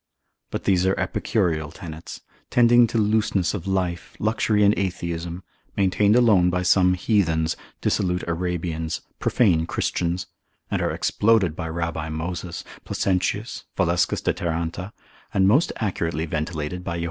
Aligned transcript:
But 0.49 0.63
these 0.63 0.87
are 0.87 0.95
epicureal 0.99 1.69
tenets, 1.71 2.21
tending 2.49 2.87
to 2.87 2.97
looseness 2.97 3.53
of 3.53 3.67
life, 3.67 4.15
luxury 4.17 4.63
and 4.63 4.75
atheism, 4.75 5.43
maintained 5.77 6.15
alone 6.15 6.49
by 6.49 6.63
some 6.63 6.95
heathens, 6.95 7.55
dissolute 7.81 8.23
Arabians, 8.27 9.01
profane 9.19 9.67
Christians, 9.67 10.25
and 10.71 10.81
are 10.81 10.89
exploded 10.89 11.55
by 11.55 11.69
Rabbi 11.69 12.09
Moses, 12.09 12.63
tract. 12.63 12.77
4. 12.79 12.79
Guliel, 12.83 12.85
Placentius, 12.85 13.63
lib. 13.77 13.87
1. 13.87 13.87
cap. 13.87 13.99
8. 14.07 14.07
Valescus 14.07 14.21
de 14.23 14.33
Taranta, 14.33 14.93
and 15.35 15.47
most 15.47 15.71
accurately 15.75 16.25
ventilated 16.25 16.83
by 16.83 16.97
Jo. 16.99 16.99